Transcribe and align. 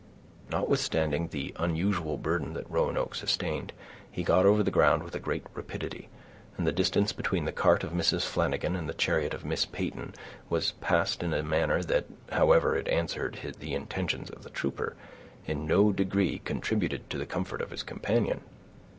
Notwithstanding 0.49 1.27
the 1.27 1.53
unusual 1.59 2.17
burden 2.17 2.53
that 2.53 2.67
Roanoke 2.67 3.13
sustained, 3.13 3.71
he 4.09 4.23
got 4.23 4.47
over 4.47 4.63
the 4.63 4.71
ground 4.71 5.03
with 5.03 5.21
great 5.21 5.45
rapidity, 5.53 6.09
and 6.57 6.65
the 6.65 6.71
distance 6.71 7.13
between 7.13 7.45
the 7.45 7.51
cart 7.51 7.83
of 7.83 7.91
Mrs. 7.91 8.25
Flanagan 8.25 8.75
and 8.75 8.89
the 8.89 8.95
chariot 8.95 9.35
of 9.35 9.45
Miss 9.45 9.63
Peyton 9.67 10.15
was 10.49 10.71
passed 10.81 11.21
in 11.21 11.35
a 11.35 11.43
manner 11.43 11.83
that, 11.83 12.05
however 12.31 12.75
it 12.75 12.87
answered 12.87 13.41
the 13.59 13.75
intentions 13.75 14.31
of 14.31 14.41
the 14.41 14.49
trooper, 14.49 14.95
in 15.45 15.67
no 15.67 15.91
degree 15.91 16.39
contributed 16.39 17.07
to 17.11 17.19
the 17.19 17.27
comfort 17.27 17.61
of 17.61 17.69
his 17.69 17.83
companion. 17.83 18.41